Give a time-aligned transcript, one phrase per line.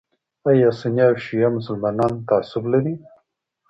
[0.49, 2.93] ایا سني او شیعه مسلمانان تعصب لري؟